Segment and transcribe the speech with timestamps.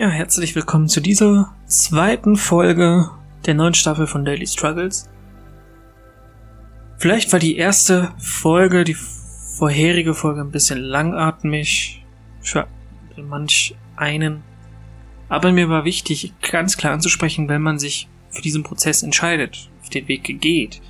[0.00, 3.10] Ja, herzlich willkommen zu dieser zweiten Folge
[3.44, 5.10] der neuen Staffel von Daily Struggles.
[6.96, 12.02] Vielleicht war die erste Folge, die vorherige Folge ein bisschen langatmig
[12.40, 12.66] für
[13.18, 14.42] manch einen.
[15.28, 19.90] Aber mir war wichtig, ganz klar anzusprechen, wenn man sich für diesen Prozess entscheidet, auf
[19.90, 20.80] den Weg geht,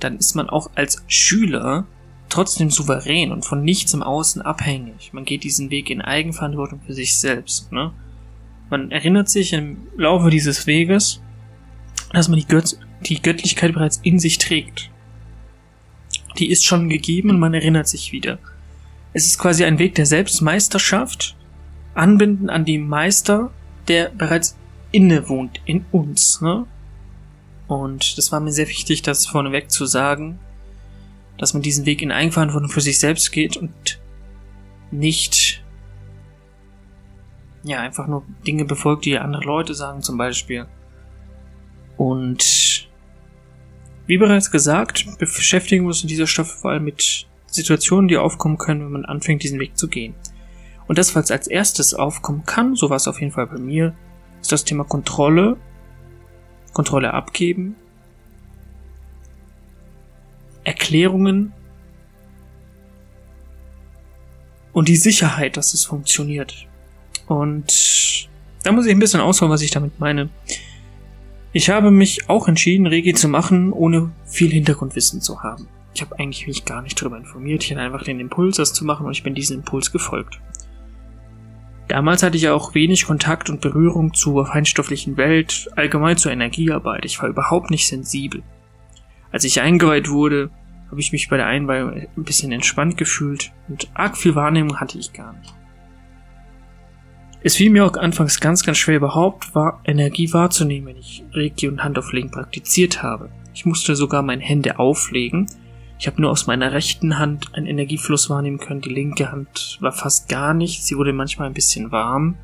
[0.00, 1.86] dann ist man auch als Schüler
[2.28, 5.12] trotzdem souverän und von nichts im Außen abhängig.
[5.12, 7.92] Man geht diesen Weg in Eigenverantwortung für sich selbst, ne?
[8.70, 11.20] Man erinnert sich im Laufe dieses Weges,
[12.12, 14.90] dass man die, Göt die Göttlichkeit bereits in sich trägt.
[16.38, 18.38] Die ist schon gegeben und man erinnert sich wieder.
[19.12, 21.36] Es ist quasi ein Weg der Selbstmeisterschaft,
[21.94, 23.50] anbinden an die Meister,
[23.88, 24.56] der bereits
[24.92, 26.40] inne wohnt in uns.
[26.40, 26.66] Ne?
[27.66, 30.38] Und das war mir sehr wichtig, das vorneweg zu sagen,
[31.38, 34.00] dass man diesen Weg in Eigenverantwortung für sich selbst geht und
[34.90, 35.62] nicht
[37.68, 40.66] ja, einfach nur Dinge befolgt, die andere Leute sagen zum Beispiel.
[41.96, 42.88] Und
[44.06, 48.58] wie bereits gesagt, beschäftigen wir uns in dieser Staffel vor allem mit Situationen, die aufkommen
[48.58, 50.14] können, wenn man anfängt, diesen Weg zu gehen.
[50.86, 53.94] Und das, was als erstes aufkommen kann, so war es auf jeden Fall bei mir,
[54.40, 55.56] ist das Thema Kontrolle,
[56.72, 57.76] Kontrolle abgeben,
[60.64, 61.52] Erklärungen
[64.72, 66.67] und die Sicherheit, dass es funktioniert.
[67.28, 68.28] Und
[68.64, 70.30] da muss ich ein bisschen ausholen, was ich damit meine.
[71.52, 75.68] Ich habe mich auch entschieden, Regie zu machen, ohne viel Hintergrundwissen zu haben.
[75.94, 77.64] Ich habe eigentlich mich gar nicht darüber informiert.
[77.64, 80.40] Ich hatte einfach den Impuls, das zu machen und ich bin diesem Impuls gefolgt.
[81.88, 87.06] Damals hatte ich auch wenig Kontakt und Berührung zur feinstofflichen Welt, allgemein zur Energiearbeit.
[87.06, 88.42] Ich war überhaupt nicht sensibel.
[89.32, 90.50] Als ich eingeweiht wurde,
[90.90, 94.98] habe ich mich bei der Einweihung ein bisschen entspannt gefühlt und arg viel Wahrnehmung hatte
[94.98, 95.54] ich gar nicht.
[97.40, 101.68] Es fiel mir auch anfangs ganz, ganz schwer überhaupt war, Energie wahrzunehmen, wenn ich Reiki
[101.68, 103.30] und Handauflegen praktiziert habe.
[103.54, 105.46] Ich musste sogar meine Hände auflegen.
[106.00, 108.80] Ich habe nur aus meiner rechten Hand einen Energiefluss wahrnehmen können.
[108.80, 110.84] Die linke Hand war fast gar nicht.
[110.84, 112.36] Sie wurde manchmal ein bisschen warm.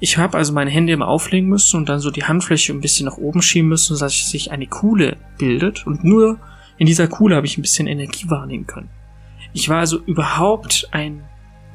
[0.00, 3.06] Ich habe also meine Hände immer auflegen müssen und dann so die Handfläche ein bisschen
[3.06, 5.86] nach oben schieben müssen, sodass sich eine Kuhle bildet.
[5.86, 6.38] Und nur
[6.78, 8.90] in dieser Kuhle habe ich ein bisschen Energie wahrnehmen können.
[9.52, 11.22] Ich war also überhaupt ein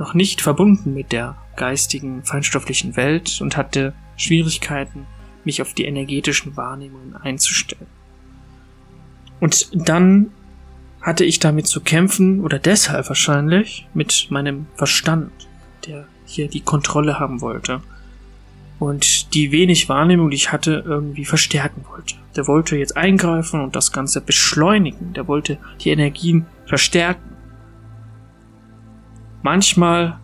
[0.02, 5.06] noch nicht verbunden mit der geistigen, feinstofflichen Welt und hatte Schwierigkeiten,
[5.46, 7.86] mich auf die energetischen Wahrnehmungen einzustellen.
[9.40, 10.32] Und dann
[11.02, 15.32] hatte ich damit zu kämpfen, oder deshalb wahrscheinlich, mit meinem Verstand,
[15.86, 17.82] der hier die Kontrolle haben wollte.
[18.80, 22.16] Und die wenig Wahrnehmung, die ich hatte, irgendwie verstärken wollte.
[22.36, 25.14] Der wollte jetzt eingreifen und das Ganze beschleunigen.
[25.14, 27.31] Der wollte die Energien verstärken.
[29.44, 30.20] Manchmal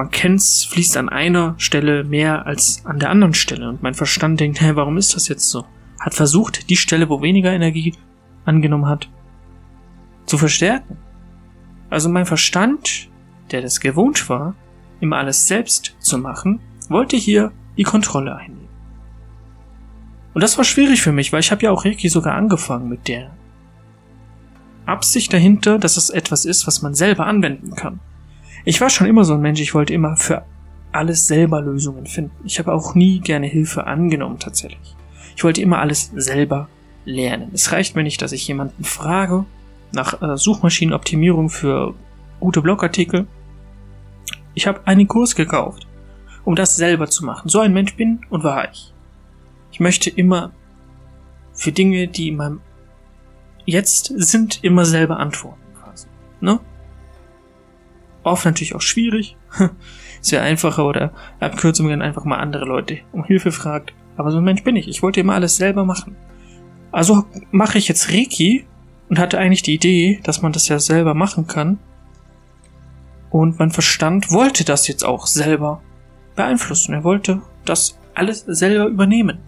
[0.00, 3.68] man kennt's, fließt an einer Stelle mehr als an der anderen Stelle.
[3.68, 5.66] Und mein Verstand denkt, hä, warum ist das jetzt so?
[6.00, 7.94] Hat versucht, die Stelle, wo weniger Energie
[8.46, 9.10] angenommen hat,
[10.24, 10.96] zu verstärken.
[11.90, 13.10] Also mein Verstand,
[13.50, 14.54] der das gewohnt war,
[15.00, 18.68] immer alles selbst zu machen, wollte hier die Kontrolle einnehmen.
[20.32, 23.08] Und das war schwierig für mich, weil ich habe ja auch Reiki sogar angefangen mit
[23.08, 23.32] der
[24.86, 28.00] Absicht dahinter, dass es etwas ist, was man selber anwenden kann.
[28.64, 30.44] Ich war schon immer so ein Mensch, ich wollte immer für
[30.92, 32.32] alles selber Lösungen finden.
[32.44, 34.96] Ich habe auch nie gerne Hilfe angenommen tatsächlich.
[35.36, 36.68] Ich wollte immer alles selber
[37.04, 37.50] lernen.
[37.52, 39.44] Es reicht mir nicht, dass ich jemanden frage
[39.92, 41.94] nach äh, Suchmaschinenoptimierung für
[42.40, 43.26] gute Blogartikel.
[44.54, 45.86] Ich habe einen Kurs gekauft,
[46.44, 47.48] um das selber zu machen.
[47.48, 48.92] So ein Mensch bin und war ich.
[49.72, 50.52] Ich möchte immer
[51.52, 52.60] für Dinge, die in meinem
[53.64, 56.06] Jetzt sind, immer selber antworten quasi.
[56.40, 56.60] Ne?
[58.22, 59.36] Oft natürlich auch schwierig.
[60.22, 63.94] es wäre einfacher oder Abkürzungen einfach mal andere Leute um Hilfe fragt.
[64.16, 64.88] Aber so ein Mensch bin ich.
[64.88, 66.16] Ich wollte immer alles selber machen.
[66.92, 68.66] Also mache ich jetzt Reiki
[69.08, 71.78] und hatte eigentlich die Idee, dass man das ja selber machen kann.
[73.30, 75.82] Und mein Verstand wollte das jetzt auch selber
[76.34, 76.94] beeinflussen.
[76.94, 79.38] Er wollte das alles selber übernehmen.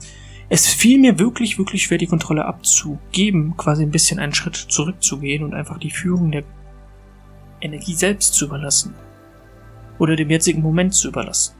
[0.48, 5.44] Es fiel mir wirklich, wirklich schwer, die Kontrolle abzugeben, quasi ein bisschen einen Schritt zurückzugehen
[5.44, 6.44] und einfach die Führung der
[7.60, 8.94] Energie selbst zu überlassen.
[9.98, 11.54] Oder dem jetzigen Moment zu überlassen.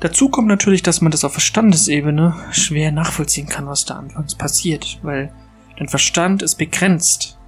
[0.00, 4.98] Dazu kommt natürlich, dass man das auf Verstandesebene schwer nachvollziehen kann, was da anfangs passiert,
[5.02, 5.32] weil
[5.78, 7.38] dein Verstand ist begrenzt.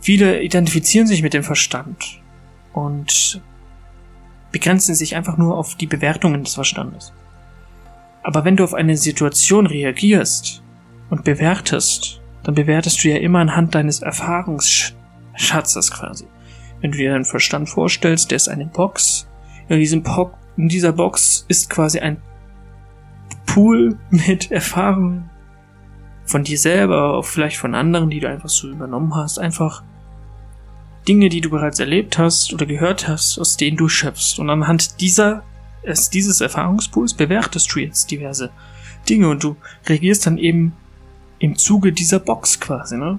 [0.00, 2.20] Viele identifizieren sich mit dem Verstand
[2.74, 3.40] und
[4.50, 7.12] begrenzen sich einfach nur auf die Bewertungen des Verstandes.
[8.22, 10.62] Aber wenn du auf eine Situation reagierst
[11.10, 14.94] und bewertest, dann bewertest du ja immer anhand deines Erfahrungs
[15.34, 16.26] Schatzes quasi.
[16.80, 19.28] Wenn du dir deinen Verstand vorstellst, der ist eine Box.
[19.68, 20.04] In diesem
[20.56, 22.20] in dieser Box ist quasi ein
[23.46, 25.30] Pool mit Erfahrungen
[26.24, 29.38] von dir selber, auch vielleicht von anderen, die du einfach so übernommen hast.
[29.38, 29.82] Einfach
[31.08, 34.38] Dinge, die du bereits erlebt hast oder gehört hast, aus denen du schöpfst.
[34.38, 35.42] Und anhand dieser,
[36.12, 38.50] dieses Erfahrungspools bewertest du jetzt diverse
[39.08, 39.56] Dinge und du
[39.86, 40.74] reagierst dann eben
[41.38, 43.18] im Zuge dieser Box quasi, ne?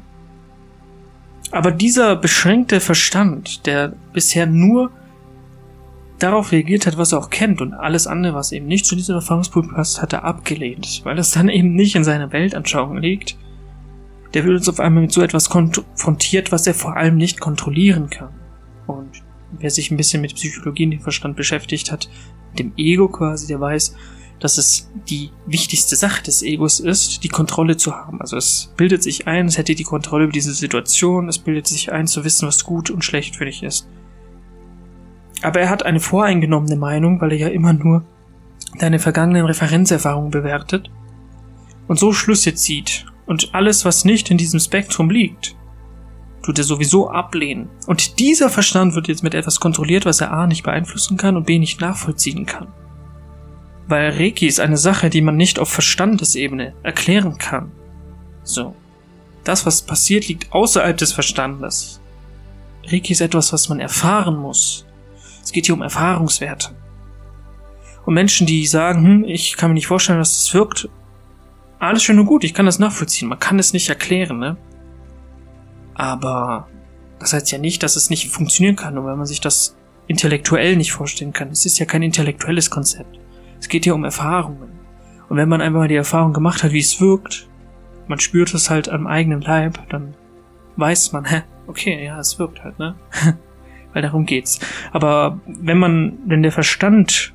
[1.51, 4.91] Aber dieser beschränkte Verstand, der bisher nur
[6.17, 9.15] darauf reagiert hat, was er auch kennt und alles andere, was eben nicht zu diesem
[9.15, 13.37] Erfahrungspool passt, hat er abgelehnt, weil es dann eben nicht in seiner Weltanschauung liegt.
[14.33, 18.09] Der wird uns auf einmal mit so etwas konfrontiert, was er vor allem nicht kontrollieren
[18.09, 18.29] kann.
[18.87, 19.22] Und
[19.59, 22.09] wer sich ein bisschen mit Psychologie und dem Verstand beschäftigt hat,
[22.57, 23.95] dem Ego quasi, der weiß,
[24.39, 28.19] dass es die wichtigste Sache des Egos ist, die Kontrolle zu haben.
[28.19, 31.91] Also es bildet sich ein, es hätte die Kontrolle über diese Situation, es bildet sich
[31.91, 33.87] ein, zu wissen, was gut und schlecht für dich ist.
[35.41, 38.03] Aber er hat eine voreingenommene Meinung, weil er ja immer nur
[38.79, 40.91] deine vergangenen Referenzerfahrungen bewertet
[41.87, 45.55] und so Schlüsse zieht und alles, was nicht in diesem Spektrum liegt,
[46.43, 47.69] tut er sowieso ablehnen.
[47.87, 51.45] Und dieser Verstand wird jetzt mit etwas kontrolliert, was er A nicht beeinflussen kann und
[51.45, 52.67] B nicht nachvollziehen kann.
[53.87, 57.71] Weil Reiki ist eine Sache, die man nicht auf Verstandesebene erklären kann.
[58.43, 58.75] So.
[59.43, 62.01] Das, was passiert, liegt außerhalb des Verstandes.
[62.85, 64.85] Reiki ist etwas, was man erfahren muss.
[65.43, 66.75] Es geht hier um Erfahrungswerte.
[68.05, 70.89] Und Menschen, die sagen, hm, ich kann mir nicht vorstellen, dass das wirkt,
[71.79, 74.57] alles schön und gut, ich kann das nachvollziehen, man kann es nicht erklären, ne?
[75.95, 76.67] Aber
[77.19, 79.75] das heißt ja nicht, dass es nicht funktionieren kann, nur wenn man sich das
[80.07, 81.49] intellektuell nicht vorstellen kann.
[81.49, 83.19] Es ist ja kein intellektuelles Konzept.
[83.59, 84.69] Es geht hier um Erfahrungen.
[85.29, 87.47] Und wenn man einfach mal die Erfahrung gemacht hat, wie es wirkt,
[88.07, 90.13] man spürt es halt am eigenen Leib, dann
[90.75, 92.95] weiß man, hä, okay, ja, es wirkt halt, ne?
[93.93, 94.59] weil darum geht's.
[94.91, 97.33] Aber wenn man, wenn der Verstand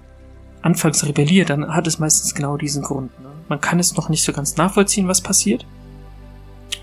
[0.61, 3.19] anfangs rebelliert, dann hat es meistens genau diesen Grund.
[3.21, 3.29] Ne?
[3.49, 5.67] Man kann es noch nicht so ganz nachvollziehen, was passiert.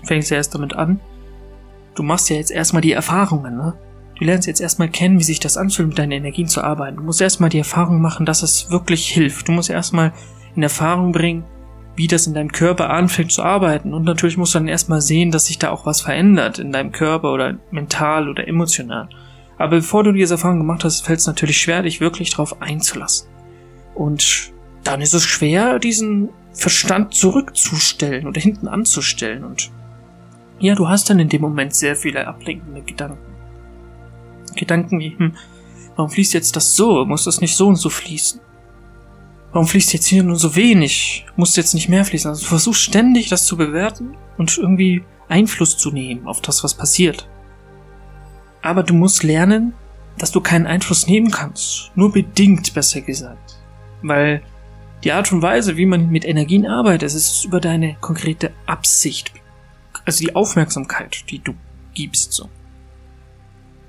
[0.04, 1.00] Fängst ja erst damit an.
[1.96, 3.74] Du machst ja jetzt erstmal die Erfahrungen, ne?
[4.18, 6.96] Du lernst jetzt erstmal kennen, wie sich das anfühlt, mit deinen Energien zu arbeiten.
[6.96, 9.48] Du musst erstmal die Erfahrung machen, dass es wirklich hilft.
[9.48, 10.12] Du musst erstmal
[10.54, 11.44] in Erfahrung bringen,
[11.96, 13.92] wie das in deinem Körper anfängt zu arbeiten.
[13.92, 16.92] Und natürlich musst du dann erstmal sehen, dass sich da auch was verändert in deinem
[16.92, 19.08] Körper oder mental oder emotional.
[19.58, 23.28] Aber bevor du diese Erfahrung gemacht hast, fällt es natürlich schwer, dich wirklich darauf einzulassen.
[23.94, 24.52] Und
[24.82, 29.44] dann ist es schwer, diesen Verstand zurückzustellen oder hinten anzustellen.
[29.44, 29.70] Und
[30.58, 33.34] ja, du hast dann in dem Moment sehr viele ablenkende Gedanken.
[34.54, 35.34] Gedanken wie, hm,
[35.96, 37.04] warum fließt jetzt das so?
[37.04, 38.40] Muss das nicht so und so fließen?
[39.52, 41.26] Warum fließt jetzt hier nur so wenig?
[41.36, 42.28] Muss jetzt nicht mehr fließen?
[42.30, 46.74] Also du versuchst ständig das zu bewerten und irgendwie Einfluss zu nehmen auf das, was
[46.74, 47.28] passiert.
[48.62, 49.74] Aber du musst lernen,
[50.18, 51.90] dass du keinen Einfluss nehmen kannst.
[51.94, 53.58] Nur bedingt, besser gesagt.
[54.02, 54.42] Weil
[55.04, 59.32] die Art und Weise, wie man mit Energien arbeitet, ist über deine konkrete Absicht.
[60.06, 61.52] Also die Aufmerksamkeit, die du
[61.92, 62.48] gibst, so.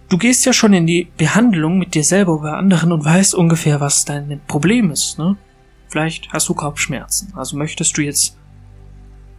[0.09, 3.79] Du gehst ja schon in die Behandlung mit dir selber oder anderen und weißt ungefähr,
[3.79, 5.37] was dein Problem ist, ne?
[5.87, 7.33] Vielleicht hast du Kopfschmerzen.
[7.35, 8.37] Also möchtest du jetzt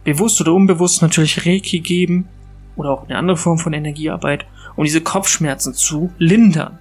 [0.03, 2.27] bewusst oder unbewusst natürlich Reiki geben
[2.75, 4.45] oder auch eine andere Form von Energiearbeit
[4.79, 6.79] um diese Kopfschmerzen zu lindern.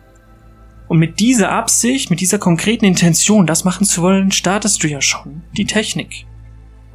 [0.86, 5.00] Und mit dieser Absicht, mit dieser konkreten Intention, das machen zu wollen, startest du ja
[5.00, 6.24] schon die Technik.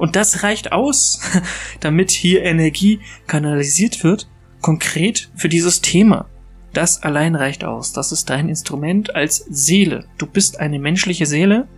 [0.04, 1.18] Und das reicht aus,
[1.80, 4.28] damit hier Energie kanalisiert wird,
[4.60, 6.26] konkret für dieses Thema.
[6.74, 7.94] Das allein reicht aus.
[7.94, 10.04] Das ist dein Instrument als Seele.
[10.18, 11.68] Du bist eine menschliche Seele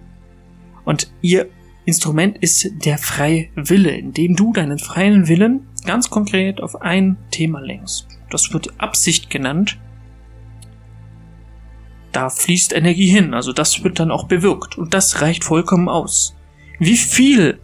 [0.84, 1.46] und ihr
[1.84, 7.60] Instrument ist der freie Wille, indem du deinen freien Willen ganz konkret auf ein Thema
[7.60, 8.08] lenkst.
[8.28, 9.78] Das wird Absicht genannt.
[12.10, 16.34] Da fließt Energie hin, also das wird dann auch bewirkt und das reicht vollkommen aus.
[16.80, 17.60] Wie viel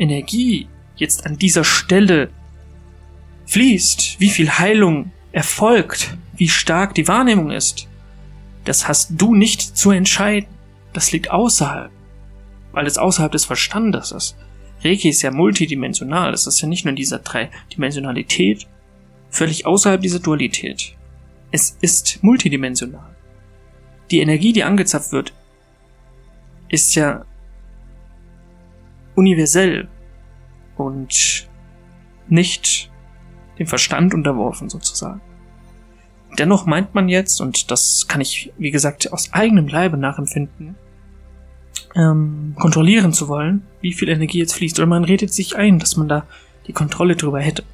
[0.00, 2.30] Energie jetzt an dieser Stelle
[3.46, 7.88] fließt, wie viel Heilung erfolgt, wie stark die Wahrnehmung ist,
[8.64, 10.48] das hast du nicht zu entscheiden.
[10.92, 11.90] Das liegt außerhalb,
[12.72, 14.36] weil es außerhalb des Verstandes ist.
[14.82, 18.66] Reiki ist ja multidimensional, das ist ja nicht nur in dieser Dreidimensionalität,
[19.28, 20.94] völlig außerhalb dieser Dualität.
[21.50, 23.14] Es ist multidimensional.
[24.10, 25.32] Die Energie, die angezapft wird,
[26.68, 27.24] ist ja
[29.20, 29.88] universell
[30.76, 31.48] und
[32.28, 32.90] nicht
[33.58, 35.20] dem Verstand unterworfen sozusagen.
[36.38, 40.76] Dennoch meint man jetzt, und das kann ich, wie gesagt, aus eigenem Leibe nachempfinden,
[41.94, 44.78] ähm, kontrollieren zu wollen, wie viel Energie jetzt fließt.
[44.78, 46.24] Oder man redet sich ein, dass man da
[46.66, 47.64] die Kontrolle drüber hätte.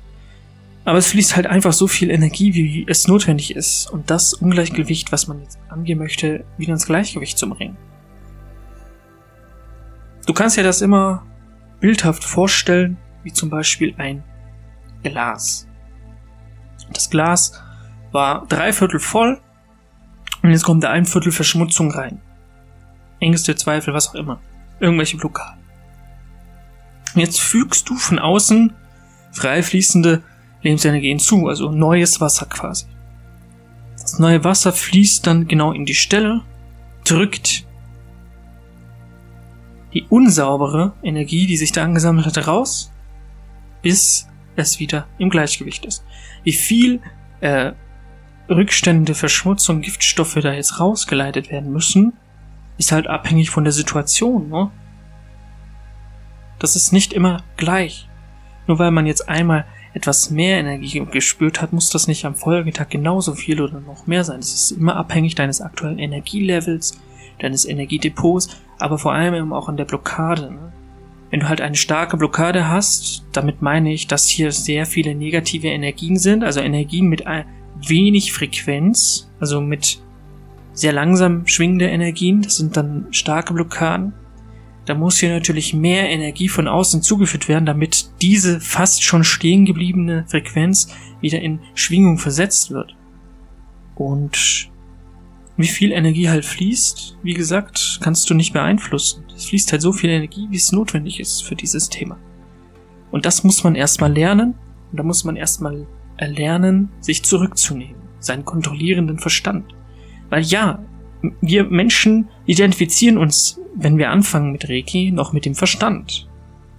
[0.84, 3.90] Aber es fließt halt einfach so viel Energie, wie es notwendig ist.
[3.90, 7.76] Und das Ungleichgewicht, was man jetzt angehen möchte, wieder ins Gleichgewicht zu bringen.
[10.32, 11.24] kannst dir das immer
[11.86, 14.24] bildhaft vorstellen, wie zum Beispiel ein
[15.04, 15.68] Glas.
[16.92, 17.62] Das Glas
[18.10, 19.40] war drei Viertel voll
[20.42, 22.20] und jetzt kommt da ein Viertel Verschmutzung rein.
[23.20, 24.40] Ängste, Zweifel, was auch immer.
[24.80, 25.62] Irgendwelche Blockaden.
[27.14, 28.74] Jetzt fügst du von außen
[29.30, 30.24] frei fließende
[30.62, 32.86] Lebensenergie hinzu, also neues Wasser quasi.
[33.92, 36.42] Das neue Wasser fließt dann genau in die Stelle,
[37.04, 37.64] drückt
[39.96, 42.92] die unsaubere Energie, die sich da angesammelt hat, raus,
[43.80, 46.04] bis es wieder im Gleichgewicht ist.
[46.44, 47.00] Wie viel
[47.40, 47.72] äh,
[48.50, 52.12] Rückstände, Verschmutzung, Giftstoffe da jetzt rausgeleitet werden müssen,
[52.76, 54.50] ist halt abhängig von der Situation.
[54.50, 54.70] Ne?
[56.58, 58.06] Das ist nicht immer gleich.
[58.66, 59.64] Nur weil man jetzt einmal
[59.96, 64.24] etwas mehr Energie gespürt hat, muss das nicht am Folgetag genauso viel oder noch mehr
[64.24, 64.40] sein.
[64.40, 67.00] Das ist immer abhängig deines aktuellen Energielevels,
[67.38, 70.50] deines Energiedepots, aber vor allem eben auch an der Blockade.
[70.50, 70.72] Ne?
[71.30, 75.68] Wenn du halt eine starke Blockade hast, damit meine ich, dass hier sehr viele negative
[75.68, 77.24] Energien sind, also Energien mit
[77.88, 79.98] wenig Frequenz, also mit
[80.74, 84.12] sehr langsam schwingende Energien, das sind dann starke Blockaden.
[84.86, 89.64] Da muss hier natürlich mehr Energie von außen zugeführt werden, damit diese fast schon stehen
[89.64, 92.94] gebliebene Frequenz wieder in Schwingung versetzt wird.
[93.96, 94.70] Und
[95.56, 99.24] wie viel Energie halt fließt, wie gesagt, kannst du nicht beeinflussen.
[99.34, 102.16] Es fließt halt so viel Energie, wie es notwendig ist für dieses Thema.
[103.10, 104.54] Und das muss man erstmal lernen.
[104.92, 107.96] Und da muss man erstmal erlernen, sich zurückzunehmen.
[108.20, 109.74] Seinen kontrollierenden Verstand.
[110.28, 110.84] Weil ja,
[111.40, 116.28] wir Menschen identifizieren uns, wenn wir anfangen mit Reiki, noch mit dem Verstand.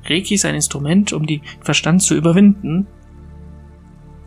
[0.06, 2.88] Reiki ist ein Instrument, um den Verstand zu überwinden,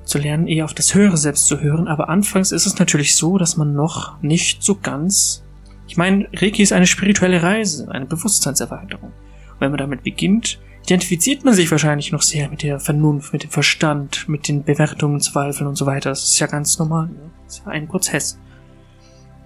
[0.04, 3.38] zu lernen, eher auf das höhere Selbst zu hören, aber anfangs ist es natürlich so,
[3.38, 5.44] dass man noch nicht so ganz.
[5.86, 9.10] Ich meine, Reiki ist eine spirituelle Reise, eine Bewusstseinserweiterung.
[9.10, 13.44] Und wenn man damit beginnt, identifiziert man sich wahrscheinlich noch sehr mit der Vernunft, mit
[13.44, 16.10] dem Verstand, mit den Bewertungen, Zweifeln und so weiter.
[16.10, 17.06] Das ist ja ganz normal.
[17.06, 17.30] Ne?
[17.46, 18.38] Das ist ja ein Prozess.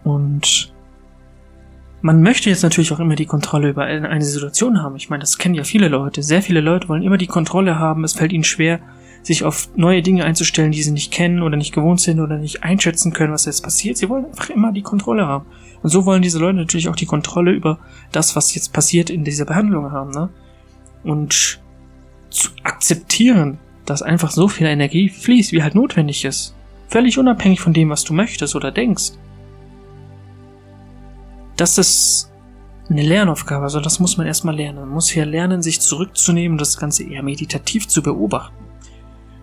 [0.05, 0.74] Und
[2.05, 4.95] man möchte jetzt natürlich auch immer die Kontrolle über eine Situation haben.
[4.97, 6.23] Ich meine, das kennen ja viele Leute.
[6.23, 8.05] Sehr viele Leute wollen immer die Kontrolle haben.
[8.05, 8.81] Es fällt ihnen schwer,
[9.23, 12.63] sich auf neue Dinge einzustellen, die sie nicht kennen oder nicht gewohnt sind oder nicht
[12.63, 13.97] einschätzen können, was jetzt passiert.
[13.97, 15.47] Sie wollen einfach immer die Kontrolle haben.
[15.83, 17.79] Und so wollen diese Leute natürlich auch die Kontrolle über
[18.13, 20.11] das, was jetzt passiert in dieser Behandlung haben.
[20.11, 20.29] Ne?
[21.05, 21.59] Und
[22.29, 23.57] zu akzeptieren,
[23.87, 26.55] dass einfach so viel Energie fließt, wie halt notwendig ist.
[26.89, 29.13] Völlig unabhängig von dem, was du möchtest oder denkst
[31.57, 32.31] das ist
[32.91, 34.81] eine Lernaufgabe, also das muss man erstmal lernen.
[34.81, 38.55] Man muss hier lernen, sich zurückzunehmen und das Ganze eher meditativ zu beobachten.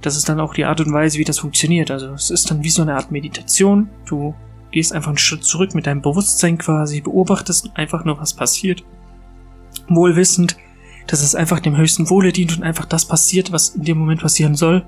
[0.02, 1.92] Das ist dann auch die Art und Weise, wie das funktioniert.
[1.92, 3.90] Also es ist dann wie so eine Art Meditation.
[4.06, 4.34] Du
[4.72, 8.84] gehst einfach einen Schritt zurück mit deinem Bewusstsein quasi, beobachtest einfach nur, was passiert.
[9.88, 10.58] Wohlwissend,
[11.08, 14.22] dass es einfach dem höchsten Wohle dient und einfach das passiert, was in dem Moment
[14.22, 14.86] passieren soll.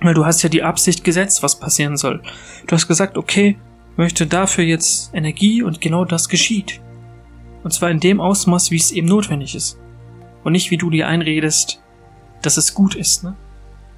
[0.00, 2.22] Weil du hast ja die Absicht gesetzt, was passieren soll.
[2.66, 3.58] Du hast gesagt, okay,
[3.98, 6.80] möchte dafür jetzt Energie und genau das geschieht.
[7.64, 9.78] Und zwar in dem Ausmaß, wie es eben notwendig ist.
[10.44, 11.82] Und nicht wie du dir einredest,
[12.40, 13.36] dass es gut ist, ne?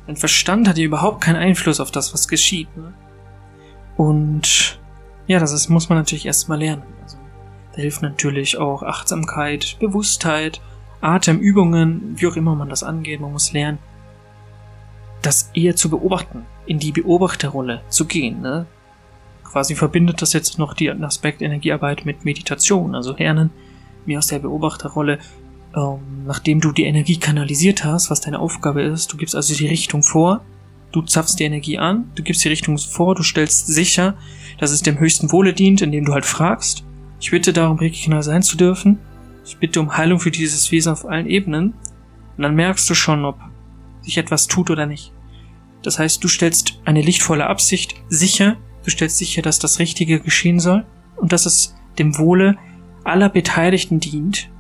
[0.07, 2.95] Dein Verstand hat ja überhaupt keinen Einfluss auf das, was geschieht, ne?
[3.97, 4.81] Und
[5.27, 6.83] ja, das ist, muss man natürlich erstmal lernen.
[7.03, 7.19] Also,
[7.77, 10.63] da hilft natürlich auch Achtsamkeit, Bewusstheit,
[11.03, 13.21] Atemübungen, wie auch immer man das angeht.
[13.21, 13.79] Man muss lernen,
[15.21, 18.67] das eher zu beobachten, in die Beobachterrolle zu gehen, ne?
[19.51, 23.51] Quasi verbindet das jetzt noch den Aspekt Energiearbeit mit Meditation, also lernen,
[24.07, 25.19] wie aus der Beobachterrolle,
[25.77, 29.67] ähm, nachdem du die Energie kanalisiert hast, was deine Aufgabe ist, du gibst also die
[29.67, 30.43] Richtung vor,
[30.93, 34.15] du zapfst die Energie an, du gibst die Richtung vor, du stellst sicher,
[34.59, 36.85] dass es dem höchsten Wohle dient, indem du halt fragst,
[37.21, 38.99] ich bitte darum, regional sein zu dürfen,
[39.45, 41.75] ich bitte um Heilung für dieses Wesen auf allen Ebenen,
[42.37, 43.39] und dann merkst du schon, ob
[44.03, 45.13] sich etwas tut oder nicht.
[45.83, 50.61] Das heißt, du stellst eine lichtvolle Absicht sicher, Du stellst sicher, dass das Richtige geschehen
[50.61, 50.85] soll
[51.17, 52.57] und dass es dem Wohle
[53.05, 54.51] aller Beteiligten dient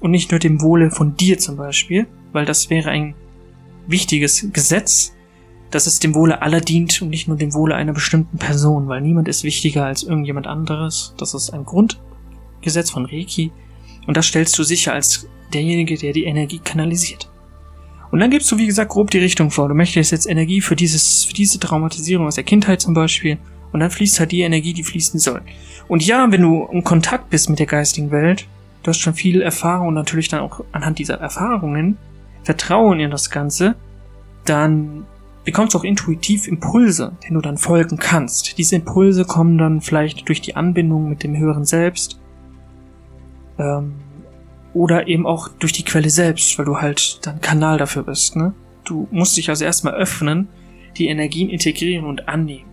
[0.00, 3.14] und nicht nur dem Wohle von dir zum Beispiel, weil das wäre ein
[3.86, 5.14] wichtiges Gesetz,
[5.70, 9.00] dass es dem Wohle aller dient und nicht nur dem Wohle einer bestimmten Person, weil
[9.00, 11.14] niemand ist wichtiger als irgendjemand anderes.
[11.18, 13.52] Das ist ein Grundgesetz von Reiki
[14.06, 17.30] und das stellst du sicher als derjenige, der die Energie kanalisiert.
[18.10, 19.68] Und dann gibst du, wie gesagt, grob die Richtung vor.
[19.68, 23.38] Du möchtest jetzt Energie für dieses, für diese Traumatisierung aus der Kindheit zum Beispiel
[23.72, 25.42] und dann fließt halt die Energie, die fließen soll.
[25.88, 28.46] Und ja, wenn du in Kontakt bist mit der geistigen Welt,
[28.82, 31.96] du hast schon viel Erfahrung und natürlich dann auch anhand dieser Erfahrungen
[32.44, 33.74] Vertrauen in das Ganze,
[34.44, 35.04] dann
[35.44, 38.58] bekommst du auch intuitiv Impulse, denen du dann folgen kannst.
[38.58, 42.20] Diese Impulse kommen dann vielleicht durch die Anbindung mit dem höheren Selbst
[43.58, 43.94] ähm,
[44.74, 48.54] oder eben auch durch die Quelle selbst, weil du halt dann Kanal dafür bist, ne?
[48.84, 50.48] Du musst dich also erstmal öffnen,
[50.96, 52.70] die Energien integrieren und annehmen.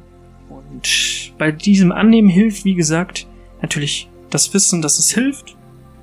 [0.76, 3.28] Und bei diesem Annehmen hilft, wie gesagt,
[3.62, 5.56] natürlich das Wissen, dass es hilft.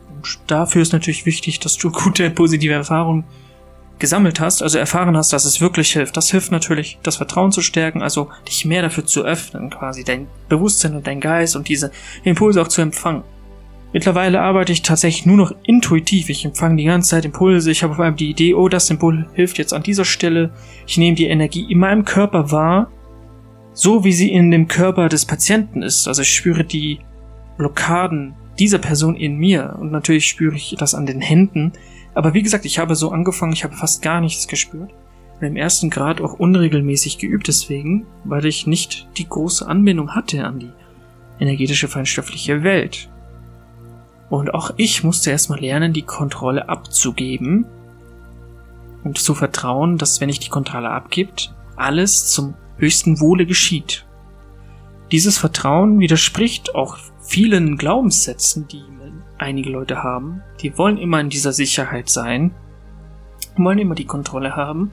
[0.08, 3.24] Und dafür ist natürlich wichtig, dass du gute, positive Erfahrungen
[3.98, 6.16] gesammelt hast, also erfahren hast, dass es wirklich hilft.
[6.16, 10.26] Das hilft natürlich, das Vertrauen zu stärken, also dich mehr dafür zu öffnen, quasi dein
[10.48, 11.92] Bewusstsein und dein Geist und diese
[12.24, 13.22] Impulse auch zu empfangen.
[13.92, 16.30] Mittlerweile arbeite ich tatsächlich nur noch intuitiv.
[16.30, 17.70] Ich empfange die ganze Zeit Impulse.
[17.70, 20.50] Ich habe auf einmal die Idee, oh, das Symbol hilft jetzt an dieser Stelle.
[20.86, 22.90] Ich nehme die Energie in meinem Körper wahr,
[23.74, 26.08] so wie sie in dem Körper des Patienten ist.
[26.08, 27.00] Also ich spüre die
[27.56, 31.72] Blockaden dieser Person in mir und natürlich spüre ich das an den Händen.
[32.14, 34.90] Aber wie gesagt, ich habe so angefangen, ich habe fast gar nichts gespürt.
[35.40, 40.44] Und im ersten Grad auch unregelmäßig geübt deswegen, weil ich nicht die große Anbindung hatte
[40.44, 40.72] an die
[41.40, 43.08] energetische feinstoffliche Welt.
[44.28, 47.66] Und auch ich musste erstmal lernen, die Kontrolle abzugeben
[49.04, 54.06] und zu vertrauen, dass wenn ich die Kontrolle abgibt, alles zum höchsten Wohle geschieht.
[55.10, 58.82] Dieses Vertrauen widerspricht auch vielen Glaubenssätzen, die
[59.42, 60.42] einige Leute haben.
[60.60, 62.52] Die wollen immer in dieser Sicherheit sein,
[63.56, 64.92] wollen immer die Kontrolle haben,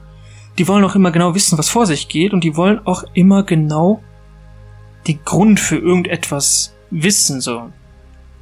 [0.58, 3.44] die wollen auch immer genau wissen, was vor sich geht und die wollen auch immer
[3.44, 4.02] genau
[5.06, 7.70] den Grund für irgendetwas wissen, so.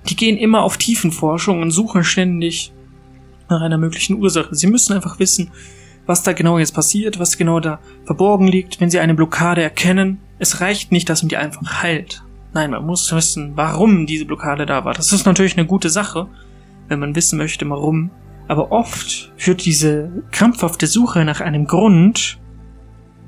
[0.09, 2.73] Die gehen immer auf Tiefenforschung und suchen ständig
[3.49, 4.54] nach einer möglichen Ursache.
[4.54, 5.50] Sie müssen einfach wissen,
[6.09, 10.19] was da genau jetzt passiert, was genau da verborgen liegt, wenn sie eine Blockade erkennen.
[10.38, 12.25] Es reicht nicht, dass man die einfach heilt.
[12.55, 14.95] Nein, man muss wissen, warum diese Blockade da war.
[14.95, 16.27] Das ist natürlich eine gute Sache,
[16.88, 18.11] wenn man wissen möchte, warum.
[18.49, 22.40] Aber oft führt diese krampfhafte Suche nach einem Grund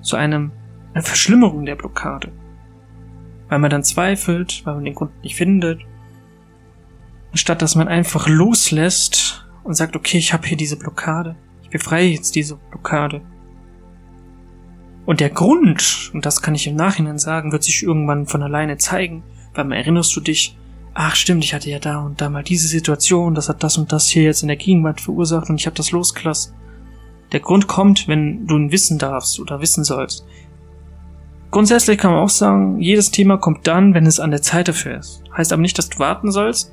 [0.01, 0.51] zu einem,
[0.95, 2.33] einer Verschlimmerung der Blockade.
[3.49, 5.81] Weil man dann zweifelt, weil man den Grund nicht findet
[7.33, 11.37] Anstatt dass man einfach loslässt und sagt, okay, ich habe hier diese Blockade.
[11.70, 13.20] Befreie jetzt diese Blockade.
[15.06, 18.76] Und der Grund, und das kann ich im Nachhinein sagen, wird sich irgendwann von alleine
[18.76, 19.22] zeigen,
[19.54, 20.56] weil man erinnerst du dich,
[20.94, 23.92] ach stimmt, ich hatte ja da und da mal diese Situation, das hat das und
[23.92, 26.54] das hier jetzt in der Gegenwart verursacht und ich habe das losgelassen.
[27.33, 30.24] Der Grund kommt, wenn du ihn wissen darfst oder wissen sollst.
[31.50, 34.98] Grundsätzlich kann man auch sagen, jedes Thema kommt dann, wenn es an der Zeit dafür
[34.98, 35.22] ist.
[35.37, 36.72] Heißt aber nicht, dass du warten sollst,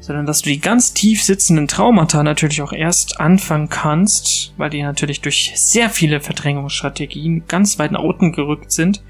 [0.00, 4.82] sondern dass du die ganz tief sitzenden Traumata natürlich auch erst anfangen kannst, weil die
[4.82, 9.02] natürlich durch sehr viele Verdrängungsstrategien ganz weit nach unten gerückt sind,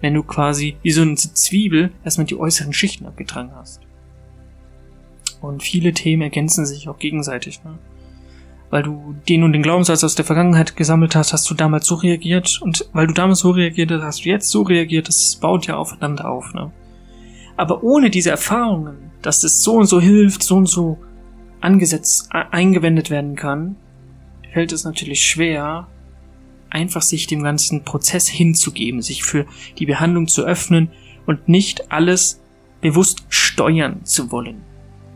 [0.00, 3.80] wenn du quasi wie so eine Zwiebel erstmal die äußeren Schichten abgetragen hast.
[5.40, 7.78] Und viele Themen ergänzen sich auch gegenseitig, ne?
[8.70, 11.96] Weil du den und den Glaubenssatz aus der Vergangenheit gesammelt hast, hast du damals so
[11.96, 15.66] reagiert und weil du damals so reagiert hast, hast du jetzt so reagiert, das baut
[15.66, 16.72] ja aufeinander auf, ne?
[17.56, 20.98] Aber ohne diese Erfahrungen dass es so und so hilft, so und so
[21.60, 23.76] angesetzt, eingewendet werden kann,
[24.52, 25.88] fällt es natürlich schwer,
[26.70, 29.46] einfach sich dem ganzen Prozess hinzugeben, sich für
[29.78, 30.90] die Behandlung zu öffnen
[31.26, 32.40] und nicht alles
[32.80, 34.62] bewusst steuern zu wollen.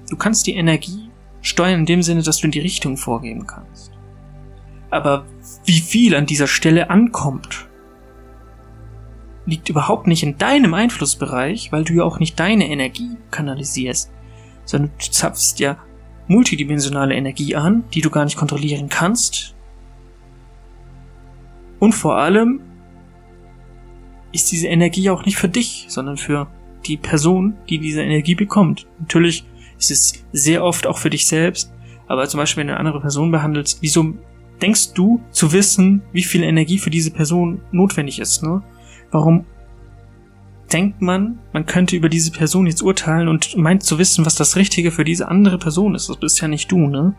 [0.09, 3.93] Du kannst die Energie steuern in dem Sinne, dass du in die Richtung vorgeben kannst.
[4.91, 5.27] Aber
[5.65, 7.67] wie viel an dieser Stelle ankommt,
[9.47, 14.11] liegt überhaupt nicht in deinem Einflussbereich, weil du ja auch nicht deine Energie kanalisierst,
[14.65, 15.79] sondern du zapfst ja
[16.29, 19.55] multidimensionale Energie an, die du gar nicht kontrollieren kannst.
[21.79, 22.61] Und vor allem
[24.33, 26.49] ist diese Energie auch nicht für dich, sondern für
[26.87, 28.87] die Person, die diese Energie bekommt.
[28.99, 29.47] Natürlich
[29.79, 31.73] ist es sehr oft auch für dich selbst,
[32.07, 34.15] aber zum Beispiel wenn du eine andere Person behandelst, wieso
[34.61, 38.63] denkst du zu wissen, wie viel Energie für diese Person notwendig ist, ne?
[39.11, 39.45] Warum
[40.73, 44.57] denkt man, man könnte über diese Person jetzt urteilen und meint zu wissen, was das
[44.57, 46.09] Richtige für diese andere Person ist?
[46.09, 47.15] Das bist ja nicht du, ne?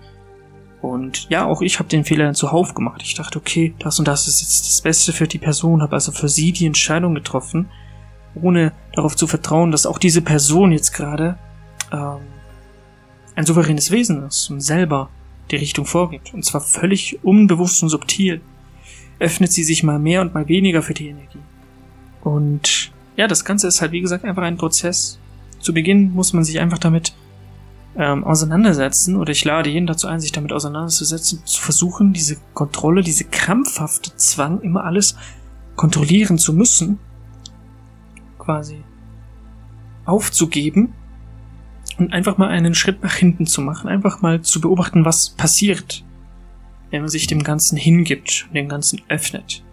[0.81, 3.01] Und ja, auch ich habe den Fehler dann zuhauf gemacht.
[3.03, 6.11] Ich dachte, okay, das und das ist jetzt das Beste für die Person, habe also
[6.11, 7.67] für sie die Entscheidung getroffen,
[8.35, 11.37] ohne darauf zu vertrauen, dass auch diese Person jetzt gerade
[11.91, 12.19] ähm,
[13.35, 15.09] ein souveränes Wesen ist und selber
[15.49, 16.33] die Richtung vorgibt.
[16.33, 18.41] Und zwar völlig unbewusst und subtil
[19.19, 21.39] öffnet sie sich mal mehr und mal weniger für die Energie.
[22.27, 25.17] Und ja, das Ganze ist halt, wie gesagt, einfach ein Prozess.
[25.61, 27.13] Zu Beginn muss man sich einfach damit
[27.95, 33.01] ähm, auseinandersetzen, oder ich lade jeden dazu ein, sich damit auseinanderzusetzen, zu versuchen, diese Kontrolle,
[33.01, 35.15] diese krampfhafte Zwang, immer alles
[35.77, 36.99] kontrollieren zu müssen,
[38.39, 38.83] quasi
[40.03, 40.91] aufzugeben
[41.97, 46.03] und einfach mal einen Schritt nach hinten zu machen, einfach mal zu beobachten, was passiert,
[46.91, 49.63] wenn man sich dem Ganzen hingibt, dem Ganzen öffnet.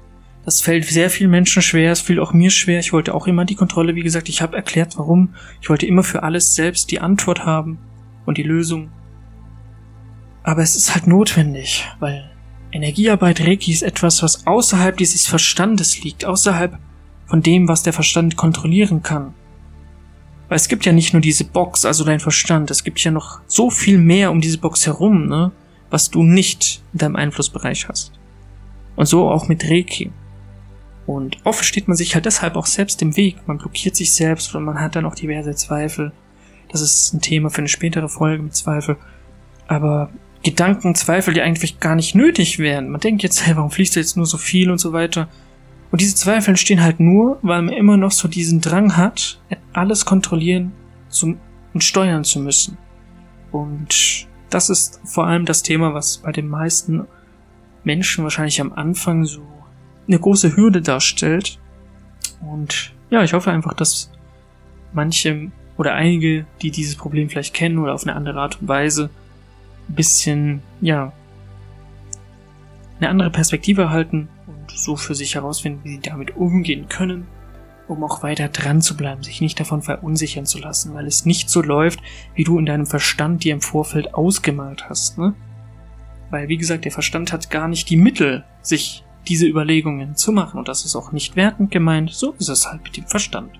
[0.44, 2.78] Das fällt sehr vielen Menschen schwer, es fiel auch mir schwer.
[2.78, 5.34] Ich wollte auch immer die Kontrolle, wie gesagt, ich habe erklärt, warum.
[5.62, 7.78] Ich wollte immer für alles selbst die Antwort haben
[8.26, 8.90] und die Lösung.
[10.42, 12.30] Aber es ist halt notwendig, weil
[12.70, 16.78] Energiearbeit Reiki ist etwas, was außerhalb dieses Verstandes liegt, außerhalb
[17.26, 19.32] von dem, was der Verstand kontrollieren kann.
[20.48, 23.40] Weil es gibt ja nicht nur diese Box, also dein Verstand, es gibt ja noch
[23.46, 25.52] so viel mehr um diese Box herum, ne,
[25.88, 28.12] was du nicht in deinem Einflussbereich hast.
[28.96, 30.12] Und so auch mit Reiki.
[31.06, 33.36] Und oft steht man sich halt deshalb auch selbst im Weg.
[33.46, 36.12] Man blockiert sich selbst und man hat dann auch diverse Zweifel.
[36.70, 38.96] Das ist ein Thema für eine spätere Folge mit Zweifel.
[39.66, 40.10] Aber
[40.42, 42.90] Gedanken, Zweifel, die eigentlich gar nicht nötig wären.
[42.90, 45.28] Man denkt jetzt, hey, warum fließt da jetzt nur so viel und so weiter.
[45.90, 49.40] Und diese Zweifel entstehen halt nur, weil man immer noch so diesen Drang hat,
[49.72, 50.72] alles kontrollieren
[51.08, 51.36] zu,
[51.72, 52.76] und steuern zu müssen.
[53.52, 57.06] Und das ist vor allem das Thema, was bei den meisten
[57.84, 59.42] Menschen wahrscheinlich am Anfang so
[60.06, 61.58] eine große Hürde darstellt.
[62.40, 64.10] Und ja, ich hoffe einfach, dass
[64.92, 69.10] manche oder einige, die dieses Problem vielleicht kennen oder auf eine andere Art und Weise
[69.88, 71.12] ein bisschen, ja,
[73.00, 77.26] eine andere Perspektive erhalten und so für sich herausfinden, wie sie damit umgehen können,
[77.88, 81.50] um auch weiter dran zu bleiben, sich nicht davon verunsichern zu lassen, weil es nicht
[81.50, 82.00] so läuft,
[82.34, 85.34] wie du in deinem Verstand dir im Vorfeld ausgemalt hast, ne?
[86.30, 90.58] Weil, wie gesagt, der Verstand hat gar nicht die Mittel, sich diese Überlegungen zu machen.
[90.58, 93.50] Und das ist auch nicht wertend gemeint, so ist es halt mit dem Verstand.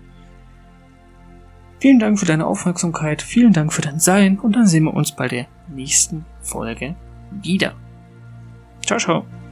[1.81, 5.13] Vielen Dank für deine Aufmerksamkeit, vielen Dank für dein Sein und dann sehen wir uns
[5.13, 6.95] bei der nächsten Folge
[7.31, 7.75] wieder.
[8.87, 9.44] Ciao, ciao.